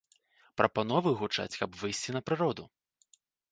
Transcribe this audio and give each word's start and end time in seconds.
Прапановы 0.61 1.11
гучаць, 1.19 1.55
каб 1.61 1.77
выйсці 1.83 2.17
на 2.19 2.25
прыроду. 2.29 2.69